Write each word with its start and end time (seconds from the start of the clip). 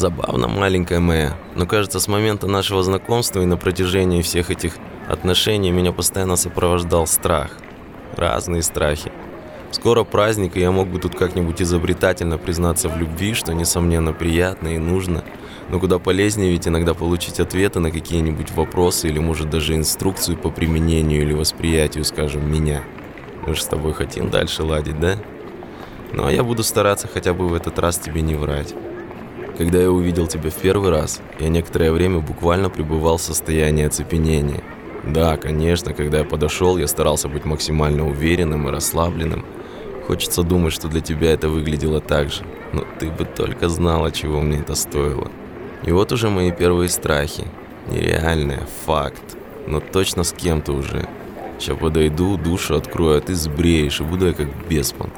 Забавно, 0.00 0.48
маленькая 0.48 0.98
моя, 0.98 1.36
но 1.54 1.66
кажется, 1.66 2.00
с 2.00 2.08
момента 2.08 2.46
нашего 2.46 2.82
знакомства 2.82 3.42
и 3.42 3.44
на 3.44 3.58
протяжении 3.58 4.22
всех 4.22 4.50
этих 4.50 4.78
отношений 5.06 5.72
меня 5.72 5.92
постоянно 5.92 6.36
сопровождал 6.36 7.06
страх. 7.06 7.50
Разные 8.16 8.62
страхи. 8.62 9.12
Скоро 9.72 10.04
праздник, 10.04 10.56
и 10.56 10.60
я 10.60 10.70
мог 10.70 10.88
бы 10.88 11.00
тут 11.00 11.14
как-нибудь 11.16 11.60
изобретательно 11.60 12.38
признаться 12.38 12.88
в 12.88 12.96
любви, 12.96 13.34
что, 13.34 13.52
несомненно, 13.52 14.14
приятно 14.14 14.68
и 14.68 14.78
нужно. 14.78 15.22
Но 15.68 15.78
куда 15.78 15.98
полезнее 15.98 16.50
ведь 16.50 16.66
иногда 16.66 16.94
получить 16.94 17.38
ответы 17.38 17.78
на 17.80 17.90
какие-нибудь 17.90 18.52
вопросы 18.52 19.08
или, 19.08 19.18
может, 19.18 19.50
даже 19.50 19.74
инструкцию 19.74 20.38
по 20.38 20.48
применению 20.48 21.20
или 21.20 21.34
восприятию, 21.34 22.06
скажем, 22.06 22.50
меня. 22.50 22.84
Мы 23.46 23.54
же 23.54 23.60
с 23.60 23.66
тобой 23.66 23.92
хотим 23.92 24.30
дальше 24.30 24.62
ладить, 24.62 24.98
да? 24.98 25.16
Ну, 26.14 26.24
а 26.24 26.32
я 26.32 26.42
буду 26.42 26.62
стараться 26.62 27.06
хотя 27.06 27.34
бы 27.34 27.48
в 27.48 27.52
этот 27.52 27.78
раз 27.78 27.98
тебе 27.98 28.22
не 28.22 28.34
врать. 28.34 28.74
Когда 29.60 29.78
я 29.78 29.90
увидел 29.90 30.26
тебя 30.26 30.48
в 30.48 30.54
первый 30.54 30.88
раз, 30.88 31.20
я 31.38 31.50
некоторое 31.50 31.92
время 31.92 32.20
буквально 32.20 32.70
пребывал 32.70 33.18
в 33.18 33.22
состоянии 33.22 33.84
оцепенения. 33.84 34.64
Да, 35.04 35.36
конечно, 35.36 35.92
когда 35.92 36.20
я 36.20 36.24
подошел, 36.24 36.78
я 36.78 36.86
старался 36.86 37.28
быть 37.28 37.44
максимально 37.44 38.08
уверенным 38.08 38.66
и 38.66 38.70
расслабленным, 38.70 39.44
Хочется 40.06 40.42
думать, 40.44 40.72
что 40.72 40.88
для 40.88 41.02
тебя 41.02 41.30
это 41.32 41.50
выглядело 41.50 42.00
так 42.00 42.30
же. 42.30 42.42
Но 42.72 42.86
ты 42.98 43.10
бы 43.10 43.26
только 43.26 43.68
знала, 43.68 44.10
чего 44.10 44.40
мне 44.40 44.60
это 44.60 44.74
стоило. 44.74 45.30
И 45.84 45.92
вот 45.92 46.10
уже 46.10 46.30
мои 46.30 46.52
первые 46.52 46.88
страхи. 46.88 47.44
Нереальные, 47.86 48.66
факт. 48.86 49.36
Но 49.66 49.80
точно 49.80 50.24
с 50.24 50.32
кем-то 50.32 50.72
уже. 50.72 51.06
Сейчас 51.58 51.76
подойду, 51.76 52.38
душу 52.38 52.76
открою, 52.76 53.18
а 53.18 53.20
ты 53.20 53.34
сбреешь, 53.34 54.00
и 54.00 54.04
буду 54.04 54.28
я 54.28 54.32
как 54.32 54.48
беспон. 54.70 55.10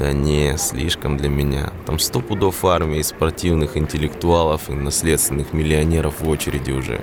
Да 0.00 0.14
не, 0.14 0.56
слишком 0.56 1.18
для 1.18 1.28
меня. 1.28 1.74
Там 1.84 1.98
сто 1.98 2.20
пудов 2.20 2.64
армии 2.64 3.02
спортивных 3.02 3.76
интеллектуалов 3.76 4.70
и 4.70 4.72
наследственных 4.72 5.52
миллионеров 5.52 6.22
в 6.22 6.28
очереди 6.30 6.70
уже. 6.70 7.02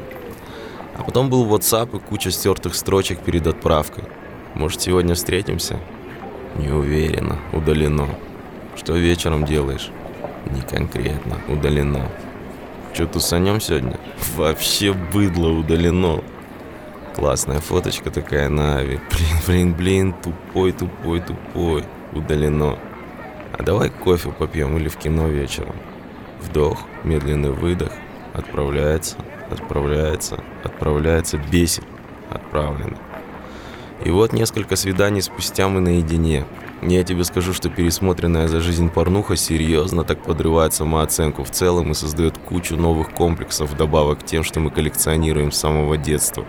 А 0.96 1.04
потом 1.04 1.30
был 1.30 1.46
WhatsApp 1.46 1.96
и 1.96 2.00
куча 2.00 2.32
стертых 2.32 2.74
строчек 2.74 3.20
перед 3.20 3.46
отправкой. 3.46 4.06
Может, 4.56 4.82
сегодня 4.82 5.14
встретимся? 5.14 5.80
Не 6.56 6.70
уверена. 6.70 7.38
Удалено. 7.54 8.08
Что 8.76 8.96
вечером 8.96 9.46
делаешь? 9.46 9.92
Не 10.50 10.62
конкретно. 10.62 11.38
Удалено. 11.48 12.10
Что 12.94 13.06
тусанем 13.06 13.62
сегодня? 13.62 14.00
Вообще 14.36 14.92
быдло 14.92 15.50
удалено. 15.50 16.24
Классная 17.16 17.60
фоточка 17.60 18.10
такая 18.10 18.50
на 18.50 18.80
Ави. 18.80 19.00
Блин, 19.20 19.38
блин, 19.46 19.74
блин, 19.76 20.16
тупой, 20.24 20.72
тупой, 20.72 21.22
тупой. 21.22 21.84
Удалено. 22.14 22.80
А 23.58 23.64
давай 23.64 23.90
кофе 23.90 24.30
попьем 24.32 24.78
или 24.78 24.88
в 24.88 24.98
кино 24.98 25.28
вечером. 25.28 25.76
Вдох, 26.42 26.80
медленный 27.04 27.52
выдох. 27.52 27.92
Отправляется, 28.34 29.18
отправляется, 29.50 30.44
отправляется, 30.64 31.38
бесит. 31.52 31.84
Отправлено. 32.30 32.98
И 34.04 34.12
вот 34.12 34.34
несколько 34.34 34.76
свиданий 34.76 35.22
спустя 35.22 35.68
мы 35.70 35.80
наедине. 35.80 36.46
Я 36.84 37.04
тебе 37.04 37.24
скажу, 37.24 37.54
что 37.54 37.70
пересмотренная 37.70 38.48
за 38.48 38.60
жизнь 38.60 38.90
порнуха 38.90 39.36
серьезно 39.36 40.04
так 40.04 40.22
подрывает 40.22 40.74
самооценку 40.74 41.44
в 41.44 41.50
целом 41.50 41.92
и 41.92 41.96
создает 41.96 42.38
кучу 42.38 42.76
новых 42.76 43.10
комплексов 43.10 43.72
вдобавок 43.72 44.20
к 44.20 44.26
тем, 44.26 44.44
что 44.44 44.60
мы 44.60 44.70
коллекционируем 44.70 45.52
с 45.52 45.58
самого 45.58 45.98
детства. 45.98 46.46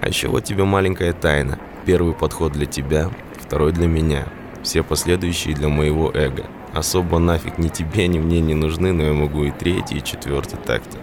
А 0.00 0.08
еще 0.08 0.28
вот 0.28 0.44
тебе 0.44 0.64
маленькая 0.64 1.12
тайна. 1.12 1.58
Первый 1.84 2.14
подход 2.14 2.52
для 2.52 2.64
тебя, 2.64 3.10
второй 3.38 3.72
для 3.72 3.86
меня. 3.86 4.24
Все 4.62 4.82
последующие 4.82 5.54
для 5.54 5.68
моего 5.68 6.10
эго. 6.12 6.46
Особо 6.72 7.18
нафиг 7.18 7.58
ни 7.58 7.68
тебе, 7.68 8.08
ни 8.08 8.18
мне 8.18 8.40
не 8.40 8.54
нужны, 8.54 8.92
но 8.92 9.02
я 9.02 9.12
могу 9.12 9.44
и 9.44 9.50
третий, 9.50 9.98
и 9.98 10.04
четвертый 10.04 10.58
так-то. 10.58 10.98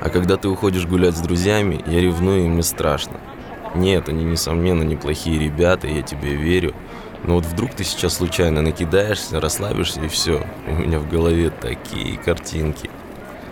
А 0.00 0.10
когда 0.10 0.36
ты 0.36 0.48
уходишь 0.48 0.86
гулять 0.86 1.16
с 1.16 1.20
друзьями, 1.20 1.82
я 1.86 2.00
ревную 2.00 2.44
и 2.44 2.48
мне 2.48 2.62
страшно. 2.62 3.20
Нет, 3.74 4.08
они, 4.08 4.24
несомненно, 4.24 4.82
неплохие 4.82 5.38
ребята, 5.38 5.86
я 5.86 6.02
тебе 6.02 6.34
верю. 6.34 6.74
Но 7.24 7.34
вот 7.34 7.44
вдруг 7.44 7.72
ты 7.72 7.84
сейчас 7.84 8.14
случайно 8.14 8.62
накидаешься, 8.62 9.40
расслабишься 9.40 10.00
и 10.02 10.08
все. 10.08 10.46
У 10.66 10.74
меня 10.74 10.98
в 11.00 11.08
голове 11.08 11.50
такие 11.50 12.16
картинки. 12.16 12.90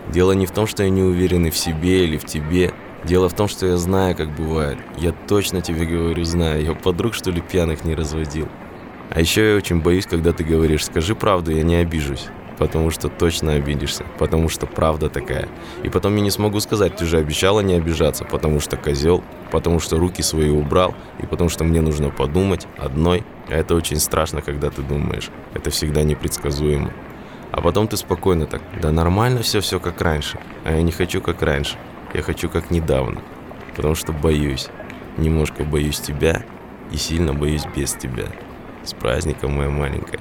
Дело 0.08 0.32
не 0.32 0.46
в 0.46 0.52
том, 0.52 0.66
что 0.66 0.84
я 0.84 0.88
не 0.88 1.02
уверен 1.02 1.46
и 1.46 1.50
в 1.50 1.56
себе 1.56 2.04
или 2.04 2.16
в 2.16 2.24
тебе. 2.24 2.72
Дело 3.04 3.28
в 3.28 3.34
том, 3.34 3.48
что 3.48 3.66
я 3.66 3.76
знаю, 3.76 4.16
как 4.16 4.34
бывает. 4.34 4.78
Я 4.98 5.12
точно 5.12 5.62
тебе 5.62 5.84
говорю, 5.84 6.24
знаю. 6.24 6.62
Я 6.62 6.74
подруг, 6.74 7.14
что 7.14 7.30
ли, 7.30 7.40
пьяных 7.40 7.84
не 7.84 7.94
разводил. 7.94 8.48
А 9.10 9.20
еще 9.20 9.50
я 9.50 9.56
очень 9.56 9.80
боюсь, 9.80 10.06
когда 10.06 10.32
ты 10.32 10.44
говоришь, 10.44 10.84
скажи 10.84 11.14
правду, 11.14 11.52
я 11.52 11.62
не 11.62 11.76
обижусь 11.76 12.28
потому 12.58 12.90
что 12.90 13.08
точно 13.08 13.52
обидишься, 13.54 14.04
потому 14.18 14.48
что 14.48 14.66
правда 14.66 15.08
такая. 15.08 15.48
И 15.82 15.88
потом 15.88 16.16
я 16.16 16.22
не 16.22 16.30
смогу 16.30 16.60
сказать, 16.60 16.96
ты 16.96 17.04
же 17.04 17.18
обещала 17.18 17.60
не 17.60 17.74
обижаться, 17.74 18.24
потому 18.24 18.60
что 18.60 18.76
козел, 18.76 19.22
потому 19.50 19.80
что 19.80 19.98
руки 19.98 20.22
свои 20.22 20.50
убрал, 20.50 20.94
и 21.20 21.26
потому 21.26 21.50
что 21.50 21.64
мне 21.64 21.80
нужно 21.80 22.10
подумать 22.10 22.66
одной. 22.78 23.24
А 23.48 23.54
это 23.54 23.74
очень 23.74 23.98
страшно, 23.98 24.42
когда 24.42 24.70
ты 24.70 24.82
думаешь. 24.82 25.30
Это 25.54 25.70
всегда 25.70 26.02
непредсказуемо. 26.02 26.92
А 27.52 27.60
потом 27.60 27.88
ты 27.88 27.96
спокойно 27.96 28.46
так, 28.46 28.60
да 28.82 28.90
нормально 28.90 29.42
все, 29.42 29.60
все 29.60 29.78
как 29.80 30.00
раньше. 30.00 30.38
А 30.64 30.72
я 30.72 30.82
не 30.82 30.92
хочу 30.92 31.20
как 31.20 31.42
раньше, 31.42 31.76
я 32.12 32.22
хочу 32.22 32.48
как 32.48 32.70
недавно. 32.70 33.22
Потому 33.74 33.94
что 33.94 34.12
боюсь. 34.12 34.68
Немножко 35.16 35.64
боюсь 35.64 35.98
тебя 35.98 36.42
и 36.92 36.96
сильно 36.96 37.32
боюсь 37.32 37.64
без 37.74 37.94
тебя. 37.94 38.26
С 38.86 38.94
праздником, 38.94 39.50
моя 39.54 39.68
маленькая. 39.68 40.20